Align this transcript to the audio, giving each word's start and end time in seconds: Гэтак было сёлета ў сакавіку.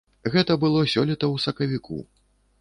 Гэтак 0.35 0.57
было 0.63 0.79
сёлета 0.93 1.25
ў 1.33 1.45
сакавіку. 1.45 2.01